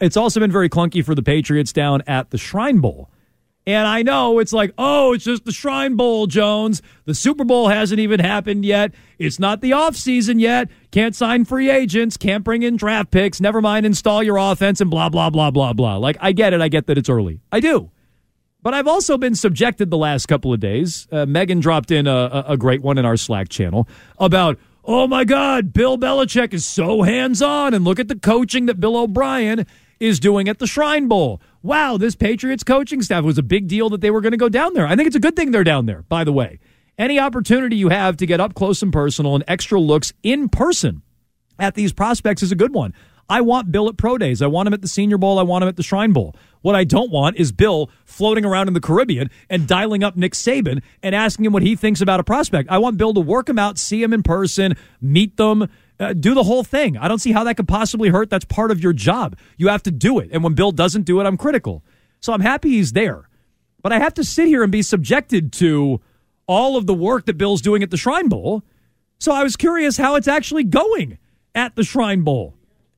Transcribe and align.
It's 0.00 0.16
also 0.16 0.40
been 0.40 0.52
very 0.52 0.68
clunky 0.68 1.04
for 1.04 1.14
the 1.14 1.22
Patriots 1.22 1.72
down 1.72 2.02
at 2.06 2.30
the 2.30 2.38
Shrine 2.38 2.78
Bowl. 2.78 3.10
And 3.66 3.86
I 3.86 4.02
know 4.02 4.38
it's 4.38 4.54
like, 4.54 4.72
oh, 4.78 5.12
it's 5.12 5.24
just 5.24 5.44
the 5.44 5.52
Shrine 5.52 5.94
Bowl, 5.94 6.26
Jones. 6.26 6.80
The 7.04 7.14
Super 7.14 7.44
Bowl 7.44 7.68
hasn't 7.68 8.00
even 8.00 8.18
happened 8.18 8.64
yet. 8.64 8.92
It's 9.18 9.38
not 9.38 9.60
the 9.60 9.72
offseason 9.72 10.40
yet. 10.40 10.70
Can't 10.90 11.14
sign 11.14 11.44
free 11.44 11.70
agents. 11.70 12.16
Can't 12.16 12.42
bring 12.42 12.62
in 12.62 12.76
draft 12.76 13.10
picks. 13.10 13.40
Never 13.40 13.60
mind, 13.60 13.84
install 13.84 14.22
your 14.22 14.38
offense 14.38 14.80
and 14.80 14.90
blah, 14.90 15.10
blah, 15.10 15.28
blah, 15.28 15.50
blah, 15.50 15.74
blah. 15.74 15.98
Like, 15.98 16.16
I 16.20 16.32
get 16.32 16.54
it. 16.54 16.60
I 16.62 16.68
get 16.68 16.86
that 16.86 16.96
it's 16.96 17.10
early. 17.10 17.40
I 17.52 17.60
do. 17.60 17.90
But 18.62 18.74
I've 18.74 18.88
also 18.88 19.16
been 19.18 19.34
subjected 19.34 19.90
the 19.90 19.98
last 19.98 20.26
couple 20.26 20.52
of 20.52 20.60
days. 20.60 21.06
Uh, 21.12 21.26
Megan 21.26 21.60
dropped 21.60 21.90
in 21.90 22.06
a, 22.06 22.44
a 22.48 22.56
great 22.56 22.82
one 22.82 22.98
in 22.98 23.04
our 23.04 23.16
Slack 23.16 23.50
channel 23.50 23.86
about, 24.18 24.58
oh 24.84 25.06
my 25.06 25.24
God, 25.24 25.72
Bill 25.72 25.96
Belichick 25.96 26.54
is 26.54 26.66
so 26.66 27.02
hands 27.02 27.40
on. 27.40 27.74
And 27.74 27.84
look 27.84 28.00
at 28.00 28.08
the 28.08 28.18
coaching 28.18 28.66
that 28.66 28.80
Bill 28.80 28.96
O'Brien 28.96 29.66
is 30.00 30.18
doing 30.18 30.48
at 30.48 30.58
the 30.58 30.66
Shrine 30.66 31.06
Bowl. 31.06 31.40
Wow, 31.62 31.98
this 31.98 32.16
Patriots 32.16 32.64
coaching 32.64 33.02
staff 33.02 33.22
was 33.22 33.38
a 33.38 33.42
big 33.42 33.68
deal 33.68 33.90
that 33.90 34.00
they 34.00 34.10
were 34.10 34.22
going 34.22 34.32
to 34.32 34.38
go 34.38 34.48
down 34.48 34.72
there. 34.72 34.86
I 34.86 34.96
think 34.96 35.06
it's 35.06 35.16
a 35.16 35.20
good 35.20 35.36
thing 35.36 35.50
they're 35.50 35.62
down 35.62 35.86
there, 35.86 36.02
by 36.08 36.24
the 36.24 36.32
way. 36.32 36.58
Any 36.98 37.18
opportunity 37.18 37.76
you 37.76 37.90
have 37.90 38.16
to 38.16 38.26
get 38.26 38.40
up 38.40 38.54
close 38.54 38.82
and 38.82 38.92
personal 38.92 39.34
and 39.34 39.44
extra 39.46 39.78
looks 39.78 40.12
in 40.22 40.48
person 40.48 41.02
at 41.58 41.74
these 41.74 41.92
prospects 41.92 42.42
is 42.42 42.50
a 42.50 42.56
good 42.56 42.74
one. 42.74 42.94
I 43.28 43.42
want 43.42 43.70
Bill 43.70 43.88
at 43.88 43.96
Pro 43.96 44.18
Days. 44.18 44.42
I 44.42 44.48
want 44.48 44.66
him 44.66 44.74
at 44.74 44.82
the 44.82 44.88
Senior 44.88 45.16
Bowl. 45.16 45.38
I 45.38 45.42
want 45.42 45.62
him 45.62 45.68
at 45.68 45.76
the 45.76 45.84
Shrine 45.84 46.12
Bowl. 46.12 46.34
What 46.62 46.74
I 46.74 46.82
don't 46.82 47.12
want 47.12 47.36
is 47.36 47.52
Bill 47.52 47.88
floating 48.04 48.44
around 48.44 48.66
in 48.66 48.74
the 48.74 48.80
Caribbean 48.80 49.30
and 49.48 49.68
dialing 49.68 50.02
up 50.02 50.16
Nick 50.16 50.32
Saban 50.32 50.82
and 51.02 51.14
asking 51.14 51.44
him 51.44 51.52
what 51.52 51.62
he 51.62 51.76
thinks 51.76 52.00
about 52.00 52.18
a 52.18 52.24
prospect. 52.24 52.68
I 52.70 52.78
want 52.78 52.96
Bill 52.96 53.14
to 53.14 53.20
work 53.20 53.48
him 53.48 53.58
out, 53.58 53.78
see 53.78 54.02
him 54.02 54.12
in 54.12 54.24
person, 54.24 54.76
meet 55.00 55.36
them, 55.36 55.68
uh, 56.00 56.14
do 56.14 56.34
the 56.34 56.42
whole 56.42 56.64
thing. 56.64 56.96
I 56.96 57.06
don't 57.06 57.18
see 57.18 57.32
how 57.32 57.44
that 57.44 57.56
could 57.56 57.68
possibly 57.68 58.08
hurt. 58.08 58.30
That's 58.30 58.44
part 58.44 58.70
of 58.70 58.82
your 58.82 58.92
job. 58.92 59.36
You 59.58 59.68
have 59.68 59.82
to 59.84 59.90
do 59.90 60.18
it. 60.18 60.30
And 60.32 60.42
when 60.42 60.54
Bill 60.54 60.72
doesn't 60.72 61.02
do 61.02 61.20
it, 61.20 61.24
I'm 61.24 61.36
critical. 61.36 61.84
So 62.20 62.32
I'm 62.32 62.40
happy 62.40 62.70
he's 62.70 62.92
there. 62.92 63.28
But 63.82 63.92
I 63.92 63.98
have 63.98 64.14
to 64.14 64.24
sit 64.24 64.48
here 64.48 64.62
and 64.62 64.72
be 64.72 64.82
subjected 64.82 65.52
to 65.54 66.00
all 66.46 66.76
of 66.76 66.86
the 66.86 66.94
work 66.94 67.26
that 67.26 67.38
Bill's 67.38 67.62
doing 67.62 67.82
at 67.82 67.90
the 67.90 67.96
Shrine 67.96 68.28
Bowl. 68.28 68.64
So 69.18 69.32
I 69.32 69.42
was 69.42 69.56
curious 69.56 69.98
how 69.98 70.16
it's 70.16 70.28
actually 70.28 70.64
going 70.64 71.18
at 71.54 71.76
the 71.76 71.84
Shrine 71.84 72.22
Bowl. 72.22 72.54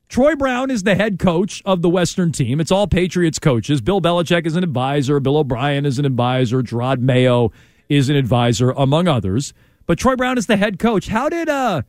Troy 0.09 0.35
Brown 0.35 0.69
is 0.69 0.83
the 0.83 0.95
head 0.95 1.19
coach 1.19 1.61
of 1.65 1.81
the 1.81 1.89
Western 1.89 2.31
team. 2.31 2.61
It's 2.61 2.71
all 2.71 2.87
Patriots 2.87 3.39
coaches. 3.39 3.81
Bill 3.81 4.01
Belichick 4.01 4.45
is 4.45 4.55
an 4.55 4.63
advisor. 4.63 5.19
Bill 5.19 5.37
O'Brien 5.37 5.85
is 5.85 5.99
an 5.99 6.05
advisor. 6.05 6.61
Jerod 6.61 6.99
Mayo 6.99 7.51
is 7.89 8.09
an 8.09 8.15
advisor, 8.15 8.71
among 8.71 9.07
others. 9.07 9.53
But 9.85 9.97
Troy 9.97 10.15
Brown 10.15 10.37
is 10.37 10.45
the 10.45 10.57
head 10.57 10.79
coach. 10.79 11.07
How 11.07 11.29
did 11.29 11.49
uh 11.49 11.81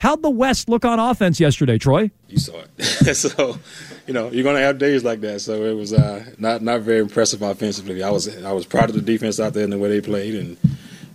How'd 0.00 0.22
the 0.22 0.30
West 0.30 0.68
look 0.68 0.84
on 0.84 1.00
offense 1.00 1.40
yesterday, 1.40 1.76
Troy? 1.76 2.10
You 2.28 2.38
saw 2.38 2.62
it. 2.78 3.14
so, 3.16 3.58
you 4.06 4.14
know, 4.14 4.30
you're 4.30 4.44
going 4.44 4.54
to 4.54 4.62
have 4.62 4.78
days 4.78 5.02
like 5.02 5.20
that. 5.22 5.40
So 5.40 5.64
it 5.64 5.74
was 5.74 5.92
uh, 5.92 6.24
not 6.38 6.62
not 6.62 6.82
very 6.82 7.00
impressive 7.00 7.42
offensively. 7.42 8.02
I 8.02 8.10
was 8.10 8.28
I 8.44 8.52
was 8.52 8.64
proud 8.64 8.90
of 8.90 8.94
the 8.94 9.02
defense 9.02 9.40
out 9.40 9.54
there 9.54 9.64
and 9.64 9.72
the 9.72 9.78
way 9.78 9.88
they 9.88 10.00
played 10.00 10.36
and 10.36 10.56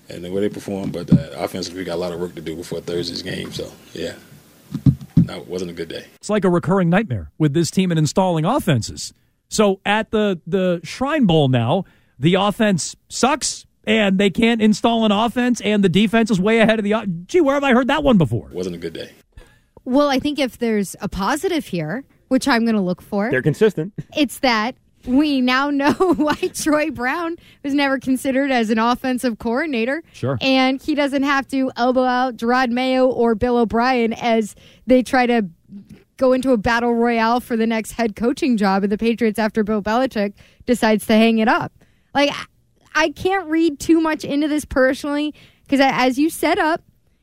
and 0.10 0.24
the 0.24 0.32
way 0.32 0.42
they 0.42 0.50
performed. 0.50 0.92
But 0.92 1.12
uh, 1.14 1.30
offensively, 1.38 1.80
we 1.80 1.86
got 1.86 1.96
a 1.96 2.04
lot 2.04 2.12
of 2.12 2.20
work 2.20 2.36
to 2.36 2.42
do 2.42 2.58
before 2.58 2.82
Thursday's 2.82 3.22
game. 3.22 3.54
So 3.54 3.72
yeah, 3.94 4.16
no, 5.16 5.38
it 5.38 5.48
wasn't 5.48 5.72
a 5.72 5.74
good 5.74 5.88
day. 5.88 6.06
It's 6.16 6.30
like 6.30 6.44
a 6.44 6.50
recurring 6.50 6.90
nightmare 6.90 7.32
with 7.38 7.54
this 7.54 7.72
team 7.72 7.90
and 7.90 7.98
installing 7.98 8.44
offenses. 8.44 9.14
So 9.48 9.80
at 9.86 10.12
the 10.12 10.42
the 10.46 10.82
Shrine 10.84 11.26
Bowl 11.26 11.48
now, 11.48 11.86
the 12.20 12.34
offense 12.34 12.98
sucks 13.08 13.66
and 13.86 14.18
they 14.18 14.30
can't 14.30 14.62
install 14.62 15.06
an 15.06 15.12
offense, 15.12 15.62
and 15.62 15.84
the 15.84 15.90
defense 15.90 16.32
is 16.32 16.40
way 16.40 16.60
ahead 16.60 16.80
of 16.80 16.86
the. 16.86 16.94
Gee, 17.26 17.42
where 17.42 17.56
have 17.56 17.64
I 17.64 17.74
heard 17.74 17.88
that 17.88 18.04
one 18.04 18.18
before? 18.18 18.50
Wasn't 18.52 18.76
a 18.76 18.80
good 18.80 18.94
day. 18.94 19.12
Well, 19.86 20.10
I 20.10 20.20
think 20.20 20.40
if 20.40 20.58
there's 20.58 20.96
a 21.02 21.10
positive 21.10 21.66
here, 21.66 22.06
which 22.30 22.48
I'm 22.48 22.64
going 22.64 22.76
to 22.76 22.82
look 22.82 23.02
for, 23.02 23.30
they're 23.30 23.42
consistent. 23.42 23.94
It's 24.16 24.40
that 24.40 24.76
we 25.06 25.42
now 25.42 25.70
know 25.70 25.94
why 26.16 26.36
Troy 26.54 26.90
Brown 26.90 27.38
was 27.64 27.74
never 27.74 28.00
considered 28.00 28.52
as 28.52 28.70
an 28.70 28.80
offensive 28.80 29.40
coordinator. 29.40 30.04
Sure. 30.14 30.38
And 30.42 30.82
he 30.82 30.96
doesn't 30.96 31.24
have 31.24 31.48
to 31.50 31.72
elbow 31.76 32.04
out 32.04 32.38
Jerod 32.38 32.70
Mayo 32.70 33.08
or 33.08 33.36
Bill 33.36 33.58
O'Brien 33.58 34.14
as 34.14 34.56
they 34.88 35.04
try 35.04 35.26
to 35.26 35.46
go 36.18 36.32
into 36.32 36.52
a 36.52 36.58
battle 36.58 36.94
royale 36.94 37.40
for 37.40 37.58
the 37.58 37.68
next 37.68 37.94
head 37.94 38.16
coaching 38.16 38.56
job 38.56 38.84
of 38.84 38.90
the 38.90 38.98
Patriots 38.98 39.40
after 39.40 39.64
Bill 39.64 39.82
Belichick 39.82 40.34
decides 40.66 41.06
to 41.08 41.14
hang 41.14 41.40
it 41.40 41.48
up. 41.48 41.74
Like, 42.14 42.30
I 42.96 43.10
can't 43.10 43.50
read 43.50 43.80
too 43.80 44.00
much 44.00 44.24
into 44.24 44.48
this 44.48 44.66
personally 44.66 45.34
because 45.64 45.80
as 45.82 46.18
you 46.18 46.30
set 46.30 46.60
up, 46.60 46.82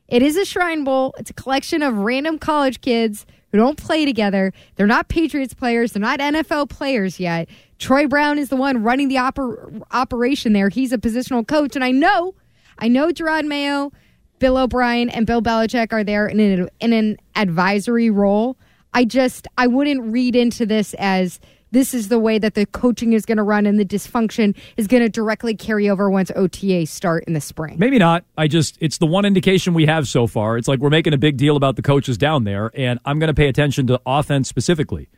it 0.09 0.23
is 0.23 0.37
a 0.37 0.45
Shrine 0.45 0.85
Bowl. 0.85 1.15
It's 1.19 1.31
a 1.31 1.35
collection 1.35 1.83
of 1.83 1.97
random 1.97 2.39
college 2.39 2.81
kids 2.81 3.27
who 3.51 3.59
don't 3.59 3.77
play 3.77 4.05
together. 4.05 4.53
They're 4.77 4.87
not 4.87 5.09
Patriots 5.09 5.55
players. 5.55 5.93
They're 5.93 6.01
not 6.01 6.19
NFL 6.21 6.69
players 6.69 7.21
yet. 7.21 7.49
Troy 7.79 8.07
Brown 8.07 8.39
is 8.39 8.49
the 8.49 8.57
one 8.57 8.83
running 8.83 9.09
the 9.09 9.17
oper- 9.17 9.83
operation 9.93 10.53
there. 10.53 10.69
He's 10.69 10.93
a 10.93 10.99
positional 10.99 11.47
coach, 11.47 11.77
and 11.77 11.85
I 11.85 11.93
know, 11.93 12.35
I 12.79 12.89
know 12.89 13.09
Jerod 13.09 13.47
Mayo, 13.47 13.93
Bill 14.39 14.57
O'Brien, 14.57 15.09
and 15.09 15.27
Bill 15.27 15.43
Belichick 15.43 15.93
are 15.93 16.05
there 16.05 16.27
in 16.27 16.41
an, 16.41 16.69
in 16.81 16.93
an 16.93 17.17
advisory 17.37 18.11
role. 18.11 18.57
I 18.93 19.05
just 19.05 19.47
I 19.57 19.67
wouldn't 19.67 20.13
read 20.13 20.35
into 20.35 20.67
this 20.67 20.95
as 20.99 21.39
this 21.71 21.95
is 21.95 22.09
the 22.09 22.19
way 22.19 22.39
that 22.39 22.55
the 22.55 22.67
coaching 22.67 23.13
is 23.13 23.25
going 23.25 23.39
to 23.39 23.43
run 23.43 23.67
and 23.67 23.79
the 23.79 23.85
dysfunction 23.85 24.57
is 24.77 24.87
going 24.87 25.03
to 25.03 25.09
directly 25.09 25.55
carry 25.55 25.89
over 25.89 26.11
once 26.11 26.31
OTA 26.35 26.87
start 26.87 27.25
in 27.27 27.33
the 27.33 27.41
spring. 27.41 27.77
Maybe 27.79 27.99
not. 27.99 28.25
I 28.37 28.49
just, 28.49 28.77
it's 28.81 28.99
the 28.99 29.07
one 29.07 29.25
indication 29.25 29.75
we 29.75 29.87
have 29.87 30.09
so 30.09 30.27
far. 30.27 30.57
It's 30.59 30.69
like 30.69 30.81
we're 30.81 30.91
making 30.91 31.13
a 31.13 31.19
big 31.19 31.37
deal 31.37 31.57
about 31.57 31.77
the 31.77 31.83
coaches 31.83 32.19
down 32.19 32.45
there, 32.45 32.71
and 32.75 32.99
I'm 33.05 33.19
going 33.19 33.29
to 33.29 33.35
pay 33.35 33.49
attention 33.49 33.87
to 33.89 34.01
offense 34.07 34.49
specifically. 34.49 35.09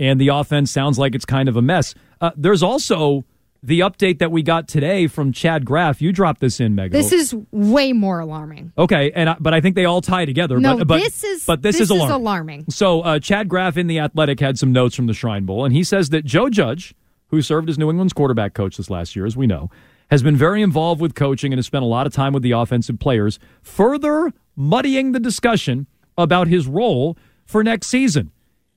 And 0.00 0.20
the 0.20 0.28
offense 0.28 0.70
sounds 0.70 0.98
like 0.98 1.14
it's 1.14 1.24
kind 1.24 1.48
of 1.48 1.56
a 1.56 1.62
mess. 1.62 1.94
Uh, 2.20 2.30
there's 2.36 2.62
also 2.62 3.24
the 3.62 3.80
update 3.80 4.18
that 4.18 4.30
we 4.30 4.42
got 4.42 4.68
today 4.68 5.06
from 5.06 5.32
Chad 5.32 5.64
Graff. 5.64 6.00
You 6.00 6.12
dropped 6.12 6.40
this 6.40 6.60
in, 6.60 6.74
Megan. 6.74 6.92
This 6.92 7.12
is 7.12 7.34
way 7.50 7.92
more 7.92 8.20
alarming. 8.20 8.72
Okay, 8.78 9.10
and 9.14 9.36
but 9.40 9.52
I 9.54 9.60
think 9.60 9.74
they 9.74 9.84
all 9.84 10.00
tie 10.00 10.24
together. 10.24 10.58
No, 10.58 10.78
but, 10.78 10.86
but 10.86 11.00
this 11.00 11.24
is 11.24 11.44
but 11.44 11.62
this, 11.62 11.76
this 11.76 11.82
is, 11.82 11.90
alarming. 11.90 12.10
is 12.10 12.20
alarming. 12.20 12.64
So 12.70 13.00
uh, 13.02 13.18
Chad 13.18 13.48
Graff 13.48 13.76
in 13.76 13.86
the 13.86 13.98
Athletic 13.98 14.40
had 14.40 14.58
some 14.58 14.72
notes 14.72 14.94
from 14.94 15.06
the 15.06 15.14
Shrine 15.14 15.44
Bowl, 15.44 15.64
and 15.64 15.74
he 15.74 15.82
says 15.82 16.10
that 16.10 16.24
Joe 16.24 16.48
Judge, 16.48 16.94
who 17.28 17.42
served 17.42 17.68
as 17.68 17.78
New 17.78 17.90
England's 17.90 18.12
quarterback 18.12 18.54
coach 18.54 18.76
this 18.76 18.90
last 18.90 19.16
year, 19.16 19.26
as 19.26 19.36
we 19.36 19.46
know, 19.46 19.70
has 20.10 20.22
been 20.22 20.36
very 20.36 20.62
involved 20.62 21.00
with 21.00 21.14
coaching 21.14 21.52
and 21.52 21.58
has 21.58 21.66
spent 21.66 21.82
a 21.82 21.88
lot 21.88 22.06
of 22.06 22.12
time 22.12 22.32
with 22.32 22.42
the 22.42 22.52
offensive 22.52 22.98
players, 22.98 23.38
further 23.62 24.32
muddying 24.56 25.12
the 25.12 25.20
discussion 25.20 25.86
about 26.16 26.48
his 26.48 26.66
role 26.66 27.16
for 27.44 27.62
next 27.62 27.88
season. 27.88 28.30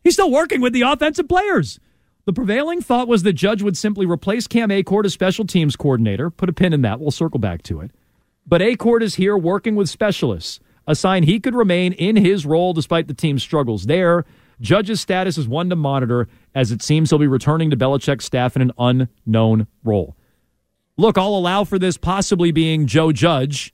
He's 0.03 0.13
still 0.13 0.31
working 0.31 0.61
with 0.61 0.73
the 0.73 0.81
offensive 0.81 1.27
players. 1.29 1.79
The 2.25 2.33
prevailing 2.33 2.81
thought 2.81 3.07
was 3.07 3.23
that 3.23 3.33
Judge 3.33 3.63
would 3.63 3.77
simply 3.77 4.05
replace 4.05 4.47
Cam 4.47 4.69
Achord 4.69 5.05
as 5.05 5.13
special 5.13 5.45
teams 5.45 5.75
coordinator. 5.75 6.29
Put 6.29 6.49
a 6.49 6.53
pin 6.53 6.73
in 6.73 6.81
that. 6.83 6.99
We'll 6.99 7.11
circle 7.11 7.39
back 7.39 7.63
to 7.63 7.81
it. 7.81 7.91
But 8.45 8.61
Achord 8.61 9.01
is 9.01 9.15
here 9.15 9.37
working 9.37 9.75
with 9.75 9.89
specialists, 9.89 10.59
a 10.87 10.95
sign 10.95 11.23
he 11.23 11.39
could 11.39 11.55
remain 11.55 11.93
in 11.93 12.15
his 12.15 12.45
role 12.45 12.73
despite 12.73 13.07
the 13.07 13.13
team's 13.13 13.43
struggles 13.43 13.85
there. 13.85 14.25
Judge's 14.59 15.01
status 15.01 15.37
is 15.37 15.47
one 15.47 15.69
to 15.69 15.75
monitor, 15.75 16.27
as 16.53 16.71
it 16.71 16.83
seems 16.83 17.09
he'll 17.09 17.19
be 17.19 17.27
returning 17.27 17.72
to 17.72 17.78
Belichick's 17.78 18.25
staff 18.25 18.55
in 18.55 18.61
an 18.61 18.72
unknown 18.78 19.67
role. 19.84 20.16
Look, 20.97 21.17
I'll 21.17 21.35
allow 21.35 21.63
for 21.63 21.79
this 21.79 21.97
possibly 21.97 22.51
being 22.51 22.85
Joe 22.85 23.11
Judge 23.11 23.73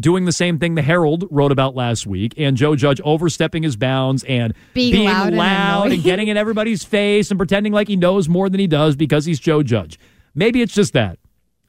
doing 0.00 0.24
the 0.24 0.32
same 0.32 0.58
thing 0.58 0.74
the 0.74 0.82
Herald 0.82 1.26
wrote 1.30 1.52
about 1.52 1.74
last 1.74 2.06
week, 2.06 2.34
and 2.36 2.56
Joe 2.56 2.76
Judge 2.76 3.00
overstepping 3.02 3.62
his 3.62 3.76
bounds 3.76 4.24
and 4.24 4.54
being, 4.74 4.92
being 4.92 5.04
loud, 5.04 5.32
loud 5.32 5.84
and, 5.84 5.94
and 5.94 6.02
getting 6.02 6.28
in 6.28 6.36
everybody's 6.36 6.84
face 6.84 7.30
and 7.30 7.38
pretending 7.38 7.72
like 7.72 7.88
he 7.88 7.96
knows 7.96 8.28
more 8.28 8.48
than 8.48 8.60
he 8.60 8.66
does 8.66 8.96
because 8.96 9.24
he's 9.24 9.40
Joe 9.40 9.62
Judge. 9.62 9.98
Maybe 10.34 10.62
it's 10.62 10.74
just 10.74 10.92
that. 10.92 11.18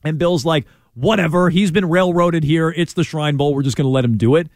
And 0.03 0.17
Bill's 0.17 0.45
like, 0.45 0.65
whatever, 0.93 1.49
he's 1.49 1.71
been 1.71 1.89
railroaded 1.89 2.43
here. 2.43 2.69
It's 2.69 2.93
the 2.93 3.03
Shrine 3.03 3.37
Bowl. 3.37 3.53
We're 3.53 3.63
just 3.63 3.77
going 3.77 3.85
to 3.85 3.91
let 3.91 4.05
him 4.05 4.17
do 4.17 4.35
it. 4.35 4.47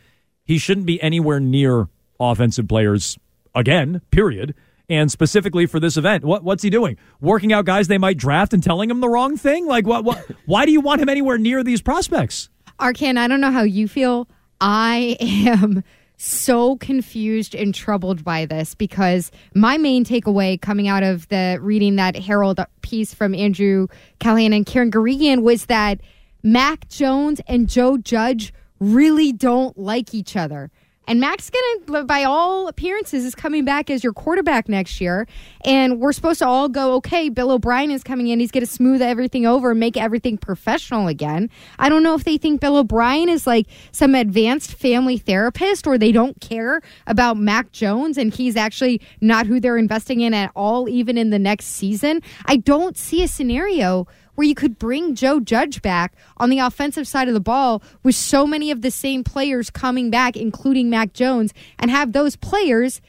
He 0.44 0.58
shouldn't 0.58 0.86
be 0.86 1.02
anywhere 1.02 1.40
near 1.40 1.88
offensive 2.20 2.68
players 2.68 3.18
again, 3.54 4.02
period. 4.12 4.56
And 4.88 5.12
specifically 5.12 5.66
for 5.66 5.80
this 5.80 5.98
event, 5.98 6.24
what, 6.24 6.44
what's 6.44 6.62
he 6.62 6.70
doing? 6.70 6.98
Working 7.20 7.52
out 7.52 7.66
guys 7.66 7.88
they 7.88 7.98
might 7.98 8.18
draft 8.18 8.54
and 8.54 8.62
telling 8.62 8.90
him 8.90 9.00
the 9.00 9.10
wrong 9.10 9.36
thing? 9.38 9.66
Like, 9.66 9.88
what? 9.88 10.04
What? 10.04 10.30
why 10.46 10.66
do 10.66 10.72
you 10.72 10.82
want 10.82 11.02
him 11.02 11.10
anywhere 11.10 11.40
near 11.40 11.64
these 11.64 11.82
prospects? 11.82 12.50
Arcand, 12.80 13.18
I 13.18 13.28
don't 13.28 13.42
know 13.42 13.52
how 13.52 13.64
you 13.64 13.88
feel. 13.88 14.28
I 14.60 15.18
am 15.20 15.84
so 16.18 16.78
confused 16.78 17.56
and 17.56 17.74
troubled 17.74 18.24
by 18.24 18.46
this 18.46 18.76
because 18.76 19.32
my 19.54 19.78
main 19.78 20.06
takeaway 20.06 20.60
coming 20.60 20.88
out 20.88 21.04
of 21.04 21.28
the 21.28 21.58
reading 21.62 21.98
that 21.98 22.16
Herald 22.16 22.60
uh, 22.60 22.66
piece 22.82 23.14
from 23.14 23.36
Andrew 23.36 23.88
Callahan 24.20 24.54
and 24.54 24.66
Karen 24.66 24.92
Guregian 24.92 25.42
was 25.42 25.66
that 25.66 26.00
Mac 26.44 26.88
Jones 26.90 27.42
and 27.48 27.68
Joe 27.68 27.98
Judge 27.98 28.54
really 28.80 29.32
don't 29.32 29.78
like 29.78 30.14
each 30.14 30.36
other. 30.36 30.72
And 31.08 31.20
Mac's 31.20 31.50
to, 31.50 32.04
by 32.04 32.24
all 32.24 32.68
appearances, 32.68 33.26
is 33.26 33.36
coming 33.36 33.64
back 33.64 33.90
as 33.90 34.04
your 34.04 34.14
quarterback 34.14 34.68
next 34.68 35.00
year. 35.00 35.28
And 35.64 36.00
we're 36.00 36.14
supposed 36.14 36.40
to 36.40 36.48
all 36.48 36.70
go, 36.70 36.94
okay, 36.96 37.30
Bill 37.30 37.52
O'Brien 37.52 37.92
is 37.92 38.04
coming 38.04 38.28
in. 38.28 38.40
He's 38.40 38.52
to 38.66 38.72
smooth 38.72 39.02
everything 39.02 39.46
over 39.46 39.72
and 39.72 39.80
make 39.80 39.98
everything 39.98 40.38
professional 40.38 41.08
again. 41.08 41.50
I 41.80 41.90
don't 41.90 42.04
know 42.04 42.16
if 42.16 42.24
they 42.24 42.38
think 42.38 42.62
Bill 42.62 42.78
O'Brien 42.78 43.30
is 43.30 43.46
like 43.46 43.68
some 43.92 44.16
advanced 44.16 44.74
family 44.74 45.18
therapist 45.18 45.88
or 45.88 45.98
they 45.98 46.12
don't 46.12 46.40
care 46.42 46.82
about 47.08 47.38
Mac 47.38 47.72
Jones 47.72 48.18
and 48.18 48.34
he's 48.34 48.56
actually 48.56 49.02
not 49.22 49.46
who 49.46 49.60
they're 49.60 49.78
investing 49.78 50.22
in 50.22 50.34
at 50.34 50.52
all, 50.56 50.90
even 50.90 51.18
in 51.18 51.30
the 51.30 51.40
next 51.40 51.66
season. 51.66 52.22
I 52.46 52.58
don't 52.58 52.98
see 52.98 53.24
a 53.24 53.28
scenario 53.28 54.08
where 54.36 54.48
you 54.48 54.56
could 54.56 54.78
bring 54.78 55.16
Joe 55.16 55.40
Judge 55.40 55.82
back 55.82 56.14
on 56.38 56.50
the 56.50 56.60
offensive 56.60 57.08
side 57.08 57.28
of 57.28 57.34
the 57.34 57.40
ball 57.40 57.82
with 58.04 58.16
so 58.16 58.46
many 58.46 58.72
of 58.72 58.82
the 58.82 58.92
same 58.92 59.24
players 59.24 59.70
coming 59.70 60.10
back, 60.10 60.38
including 60.38 60.90
Mac 60.90 61.14
Jones, 61.14 61.54
and 61.80 61.90
have 61.90 62.12
those 62.12 62.36
players 62.36 63.02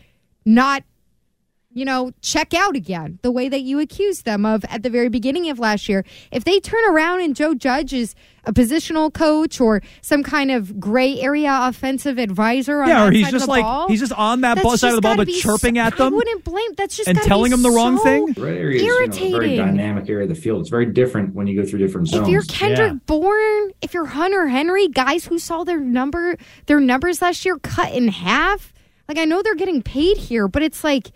not 0.44 0.82
you 1.76 1.84
know, 1.84 2.10
check 2.22 2.54
out 2.54 2.74
again 2.74 3.18
the 3.20 3.30
way 3.30 3.50
that 3.50 3.60
you 3.60 3.78
accused 3.78 4.24
them 4.24 4.46
of 4.46 4.64
at 4.64 4.82
the 4.82 4.88
very 4.88 5.10
beginning 5.10 5.50
of 5.50 5.58
last 5.58 5.90
year. 5.90 6.06
If 6.32 6.44
they 6.44 6.58
turn 6.58 6.82
around 6.88 7.20
and 7.20 7.36
Joe 7.36 7.52
Judge 7.52 7.92
is 7.92 8.14
a 8.44 8.52
positional 8.54 9.12
coach 9.12 9.60
or 9.60 9.82
some 10.00 10.22
kind 10.22 10.50
of 10.50 10.80
gray 10.80 11.20
area 11.20 11.50
offensive 11.52 12.16
advisor, 12.16 12.82
yeah, 12.86 13.06
or 13.06 13.10
he's 13.10 13.30
just 13.30 13.46
like 13.46 13.62
ball, 13.62 13.88
he's 13.88 14.00
just 14.00 14.14
on 14.14 14.40
that 14.40 14.62
ball 14.62 14.78
side 14.78 14.88
of 14.88 14.94
the 14.94 15.02
ball, 15.02 15.16
but 15.18 15.28
chirping 15.28 15.74
so, 15.74 15.82
at 15.82 15.98
them. 15.98 16.14
I 16.14 16.16
wouldn't 16.16 16.44
blame. 16.44 16.72
That's 16.78 16.96
just 16.96 17.10
and 17.10 17.18
telling 17.18 17.50
them 17.50 17.60
the 17.60 17.68
so 17.68 17.76
wrong 17.76 17.98
thing. 17.98 18.32
Red 18.38 18.56
area 18.56 18.76
is 18.76 18.82
you 18.82 18.98
know, 18.98 19.04
a 19.04 19.30
very 19.32 19.56
dynamic 19.58 20.08
area 20.08 20.22
of 20.22 20.30
the 20.30 20.34
field. 20.34 20.62
It's 20.62 20.70
very 20.70 20.86
different 20.86 21.34
when 21.34 21.46
you 21.46 21.60
go 21.60 21.68
through 21.68 21.80
different 21.80 22.08
zones. 22.08 22.26
If 22.26 22.32
you're 22.32 22.42
Kendrick 22.44 22.92
yeah. 22.92 22.98
Bourne, 23.04 23.72
if 23.82 23.92
you're 23.92 24.06
Hunter 24.06 24.48
Henry, 24.48 24.88
guys 24.88 25.26
who 25.26 25.38
saw 25.38 25.62
their 25.62 25.80
number, 25.80 26.38
their 26.64 26.80
numbers 26.80 27.20
last 27.20 27.44
year 27.44 27.58
cut 27.58 27.92
in 27.92 28.08
half. 28.08 28.72
Like 29.08 29.18
I 29.18 29.26
know 29.26 29.42
they're 29.42 29.54
getting 29.54 29.82
paid 29.82 30.16
here, 30.16 30.48
but 30.48 30.62
it's 30.62 30.82
like 30.82 31.12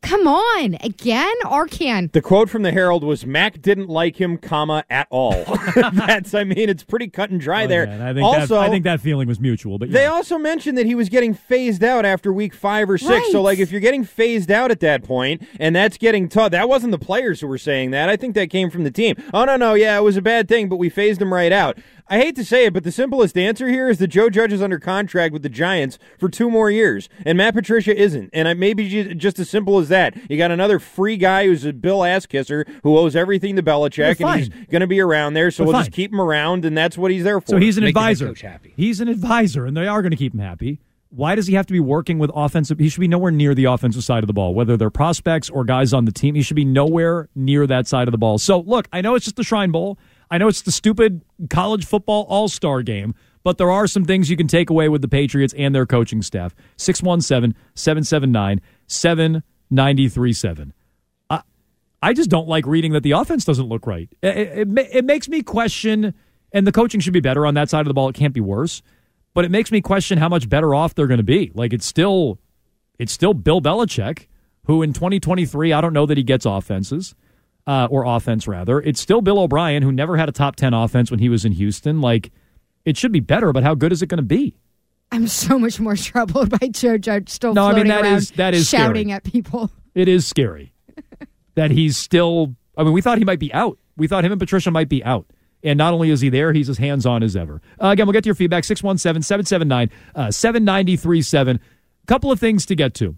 Come 0.00 0.26
on, 0.26 0.76
again, 0.80 1.34
Arcand. 1.44 2.12
The 2.12 2.22
quote 2.22 2.48
from 2.48 2.62
the 2.62 2.72
Herald 2.72 3.02
was 3.02 3.26
Mac 3.26 3.60
didn't 3.60 3.88
like 3.88 4.20
him, 4.20 4.38
comma, 4.38 4.84
at 4.88 5.08
all. 5.10 5.44
That's, 5.92 6.34
I 6.34 6.44
mean, 6.44 6.68
it's 6.68 6.84
pretty 6.84 7.08
cut 7.08 7.30
and 7.30 7.40
dry 7.40 7.64
oh, 7.64 7.66
there. 7.66 7.82
I 7.82 8.14
think 8.14 8.24
also, 8.24 8.54
that, 8.54 8.64
I 8.64 8.70
think 8.70 8.84
that 8.84 9.00
feeling 9.00 9.26
was 9.26 9.40
mutual. 9.40 9.78
But 9.78 9.88
yeah. 9.88 9.98
they 9.98 10.06
also 10.06 10.38
mentioned 10.38 10.78
that 10.78 10.86
he 10.86 10.94
was 10.94 11.08
getting 11.08 11.34
phased 11.34 11.82
out 11.82 12.04
after 12.04 12.32
week 12.32 12.54
five 12.54 12.88
or 12.88 12.96
six. 12.96 13.10
Right. 13.10 13.32
So, 13.32 13.42
like, 13.42 13.58
if 13.58 13.72
you're 13.72 13.80
getting 13.80 14.04
phased 14.04 14.50
out 14.50 14.70
at 14.70 14.80
that 14.80 15.02
point, 15.02 15.42
and 15.58 15.74
that's 15.74 15.98
getting 15.98 16.28
tough, 16.28 16.52
that 16.52 16.68
wasn't 16.68 16.92
the 16.92 16.98
players 16.98 17.40
who 17.40 17.48
were 17.48 17.58
saying 17.58 17.90
that. 17.90 18.08
I 18.08 18.16
think 18.16 18.34
that 18.34 18.50
came 18.50 18.70
from 18.70 18.84
the 18.84 18.90
team. 18.90 19.16
Oh 19.34 19.44
no, 19.44 19.56
no, 19.56 19.74
yeah, 19.74 19.98
it 19.98 20.02
was 20.02 20.16
a 20.16 20.22
bad 20.22 20.48
thing, 20.48 20.68
but 20.68 20.76
we 20.76 20.88
phased 20.88 21.20
him 21.20 21.32
right 21.32 21.52
out. 21.52 21.78
I 22.10 22.18
hate 22.18 22.36
to 22.36 22.44
say 22.44 22.64
it, 22.64 22.72
but 22.72 22.84
the 22.84 22.92
simplest 22.92 23.36
answer 23.36 23.68
here 23.68 23.88
is 23.88 23.98
that 23.98 24.08
Joe 24.08 24.30
Judge 24.30 24.52
is 24.52 24.62
under 24.62 24.78
contract 24.78 25.32
with 25.32 25.42
the 25.42 25.48
Giants 25.48 25.98
for 26.18 26.28
two 26.28 26.50
more 26.50 26.70
years, 26.70 27.08
and 27.24 27.36
Matt 27.36 27.54
Patricia 27.54 27.94
isn't. 27.94 28.30
And 28.32 28.48
it 28.48 28.56
may 28.56 28.72
be 28.72 29.14
just 29.14 29.38
as 29.38 29.50
simple 29.50 29.78
as 29.78 29.88
that. 29.90 30.16
You 30.30 30.38
got 30.38 30.50
another 30.50 30.78
free 30.78 31.16
guy 31.16 31.46
who's 31.46 31.64
a 31.64 31.72
Bill 31.72 32.04
ass 32.04 32.24
kisser 32.24 32.64
who 32.82 32.96
owes 32.96 33.14
everything 33.14 33.56
to 33.56 33.62
Belichick, 33.62 34.24
and 34.24 34.40
he's 34.40 34.48
going 34.70 34.80
to 34.80 34.86
be 34.86 35.00
around 35.00 35.34
there, 35.34 35.50
so 35.50 35.64
we'll 35.64 35.74
fine. 35.74 35.84
just 35.84 35.92
keep 35.92 36.12
him 36.12 36.20
around, 36.20 36.64
and 36.64 36.76
that's 36.76 36.96
what 36.96 37.10
he's 37.10 37.24
there 37.24 37.40
for. 37.40 37.48
So 37.48 37.56
he's 37.58 37.76
an 37.76 37.84
Make 37.84 37.90
advisor. 37.90 38.34
He's 38.74 39.00
an 39.00 39.08
advisor, 39.08 39.66
and 39.66 39.76
they 39.76 39.86
are 39.86 40.00
going 40.00 40.12
to 40.12 40.16
keep 40.16 40.32
him 40.32 40.40
happy. 40.40 40.80
Why 41.10 41.34
does 41.34 41.46
he 41.46 41.54
have 41.54 41.66
to 41.66 41.72
be 41.72 41.80
working 41.80 42.18
with 42.18 42.30
offensive? 42.34 42.78
He 42.78 42.90
should 42.90 43.00
be 43.00 43.08
nowhere 43.08 43.30
near 43.30 43.54
the 43.54 43.64
offensive 43.64 44.04
side 44.04 44.22
of 44.22 44.26
the 44.26 44.34
ball, 44.34 44.54
whether 44.54 44.76
they're 44.76 44.90
prospects 44.90 45.48
or 45.48 45.64
guys 45.64 45.94
on 45.94 46.04
the 46.04 46.12
team. 46.12 46.34
He 46.34 46.42
should 46.42 46.56
be 46.56 46.66
nowhere 46.66 47.30
near 47.34 47.66
that 47.66 47.86
side 47.86 48.08
of 48.08 48.12
the 48.12 48.18
ball. 48.18 48.36
So, 48.36 48.60
look, 48.60 48.88
I 48.92 49.00
know 49.00 49.14
it's 49.14 49.24
just 49.24 49.36
the 49.36 49.44
Shrine 49.44 49.70
Bowl. 49.70 49.98
I 50.30 50.38
know 50.38 50.48
it's 50.48 50.62
the 50.62 50.72
stupid 50.72 51.22
college 51.50 51.86
football 51.86 52.26
all 52.28 52.48
star 52.48 52.82
game, 52.82 53.14
but 53.42 53.58
there 53.58 53.70
are 53.70 53.86
some 53.86 54.04
things 54.04 54.28
you 54.28 54.36
can 54.36 54.48
take 54.48 54.70
away 54.70 54.88
with 54.88 55.02
the 55.02 55.08
Patriots 55.08 55.54
and 55.56 55.74
their 55.74 55.86
coaching 55.86 56.22
staff. 56.22 56.54
617 56.76 57.56
779 57.74 58.60
7937. 58.86 60.72
I 62.00 62.12
just 62.12 62.30
don't 62.30 62.48
like 62.48 62.66
reading 62.66 62.92
that 62.92 63.02
the 63.02 63.12
offense 63.12 63.44
doesn't 63.44 63.66
look 63.66 63.86
right. 63.86 64.08
It, 64.22 64.68
it, 64.68 64.88
it, 64.92 65.04
makes 65.04 65.28
me 65.28 65.42
question, 65.42 66.14
and 66.52 66.66
the 66.66 66.72
coaching 66.72 67.00
should 67.00 67.12
be 67.12 67.20
better 67.20 67.44
on 67.44 67.54
that 67.54 67.68
side 67.68 67.80
of 67.80 67.86
the 67.86 67.94
ball. 67.94 68.08
It 68.08 68.14
can't 68.14 68.32
be 68.32 68.40
worse, 68.40 68.82
but 69.34 69.44
it 69.44 69.50
makes 69.50 69.72
me 69.72 69.80
question 69.80 70.18
how 70.18 70.28
much 70.28 70.48
better 70.48 70.74
off 70.74 70.94
they're 70.94 71.08
going 71.08 71.18
to 71.18 71.24
be. 71.24 71.50
Like 71.54 71.72
it's 71.72 71.86
still, 71.86 72.38
it's 72.98 73.12
still 73.12 73.34
Bill 73.34 73.60
Belichick, 73.60 74.28
who 74.66 74.82
in 74.82 74.92
2023, 74.92 75.72
I 75.72 75.80
don't 75.80 75.92
know 75.92 76.06
that 76.06 76.16
he 76.16 76.22
gets 76.22 76.46
offenses 76.46 77.16
uh, 77.68 77.86
or 77.90 78.04
offense 78.04 78.48
rather. 78.48 78.80
It's 78.80 78.98
still 78.98 79.20
Bill 79.20 79.38
O'Brien, 79.38 79.82
who 79.82 79.92
never 79.92 80.16
had 80.16 80.28
a 80.28 80.32
top 80.32 80.56
10 80.56 80.72
offense 80.72 81.10
when 81.10 81.20
he 81.20 81.28
was 81.28 81.44
in 81.44 81.52
Houston. 81.52 82.00
Like, 82.00 82.32
it 82.86 82.96
should 82.96 83.12
be 83.12 83.20
better, 83.20 83.52
but 83.52 83.62
how 83.62 83.74
good 83.74 83.92
is 83.92 84.00
it 84.00 84.06
going 84.06 84.16
to 84.16 84.22
be? 84.22 84.56
I'm 85.12 85.28
so 85.28 85.58
much 85.58 85.78
more 85.78 85.94
troubled 85.96 86.58
by 86.58 86.68
Joe 86.68 86.96
Judge 86.96 87.28
still 87.28 87.52
no, 87.52 87.66
I 87.66 87.74
mean, 87.74 87.88
that 87.88 88.06
is, 88.06 88.30
that 88.32 88.54
is 88.54 88.68
shouting 88.68 89.08
scary. 89.08 89.12
at 89.12 89.24
people. 89.24 89.70
It 89.94 90.08
is 90.08 90.26
scary 90.26 90.72
that 91.56 91.70
he's 91.70 91.96
still. 91.96 92.54
I 92.76 92.84
mean, 92.84 92.92
we 92.92 93.02
thought 93.02 93.18
he 93.18 93.24
might 93.24 93.40
be 93.40 93.52
out. 93.52 93.78
We 93.96 94.06
thought 94.06 94.24
him 94.24 94.32
and 94.32 94.40
Patricia 94.40 94.70
might 94.70 94.88
be 94.88 95.04
out. 95.04 95.26
And 95.62 95.76
not 95.76 95.92
only 95.92 96.10
is 96.10 96.20
he 96.20 96.28
there, 96.28 96.52
he's 96.52 96.68
as 96.68 96.78
hands 96.78 97.04
on 97.04 97.22
as 97.22 97.34
ever. 97.36 97.60
Uh, 97.82 97.88
again, 97.88 98.06
we'll 98.06 98.12
get 98.12 98.22
to 98.22 98.28
your 98.28 98.36
feedback 98.36 98.62
617 98.64 99.22
779 99.22 99.90
uh, 100.14 100.30
7937. 100.30 101.60
Couple 102.06 102.30
of 102.30 102.38
things 102.38 102.64
to 102.66 102.76
get 102.76 102.94
to. 102.94 103.16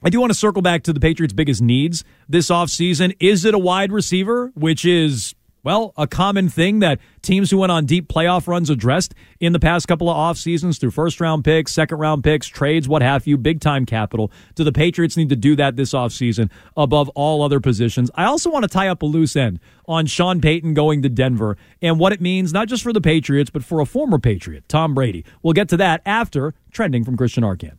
I 0.00 0.10
do 0.10 0.20
want 0.20 0.30
to 0.30 0.38
circle 0.38 0.62
back 0.62 0.84
to 0.84 0.92
the 0.92 1.00
Patriots' 1.00 1.34
biggest 1.34 1.60
needs 1.60 2.04
this 2.28 2.50
offseason. 2.50 3.16
Is 3.18 3.44
it 3.44 3.52
a 3.52 3.58
wide 3.58 3.90
receiver, 3.90 4.52
which 4.54 4.84
is, 4.84 5.34
well, 5.64 5.92
a 5.96 6.06
common 6.06 6.48
thing 6.48 6.78
that 6.78 7.00
teams 7.20 7.50
who 7.50 7.58
went 7.58 7.72
on 7.72 7.84
deep 7.84 8.06
playoff 8.06 8.46
runs 8.46 8.70
addressed 8.70 9.12
in 9.40 9.52
the 9.52 9.58
past 9.58 9.88
couple 9.88 10.08
of 10.08 10.16
off 10.16 10.38
seasons 10.38 10.78
through 10.78 10.92
first 10.92 11.20
round 11.20 11.44
picks, 11.44 11.72
second 11.72 11.98
round 11.98 12.22
picks, 12.22 12.46
trades, 12.46 12.88
what 12.88 13.02
have 13.02 13.26
you, 13.26 13.36
big 13.36 13.60
time 13.60 13.84
capital. 13.84 14.30
Do 14.54 14.62
the 14.62 14.70
Patriots 14.70 15.16
need 15.16 15.30
to 15.30 15.36
do 15.36 15.56
that 15.56 15.74
this 15.74 15.92
offseason 15.92 16.48
above 16.76 17.08
all 17.16 17.42
other 17.42 17.58
positions? 17.58 18.08
I 18.14 18.26
also 18.26 18.50
want 18.50 18.62
to 18.62 18.68
tie 18.68 18.86
up 18.86 19.02
a 19.02 19.06
loose 19.06 19.34
end 19.34 19.58
on 19.88 20.06
Sean 20.06 20.40
Payton 20.40 20.74
going 20.74 21.02
to 21.02 21.08
Denver 21.08 21.56
and 21.82 21.98
what 21.98 22.12
it 22.12 22.20
means, 22.20 22.52
not 22.52 22.68
just 22.68 22.84
for 22.84 22.92
the 22.92 23.00
Patriots, 23.00 23.50
but 23.50 23.64
for 23.64 23.80
a 23.80 23.84
former 23.84 24.20
Patriot, 24.20 24.68
Tom 24.68 24.94
Brady. 24.94 25.24
We'll 25.42 25.54
get 25.54 25.68
to 25.70 25.76
that 25.78 26.02
after 26.06 26.54
trending 26.70 27.02
from 27.02 27.16
Christian 27.16 27.42
Arcand. 27.42 27.78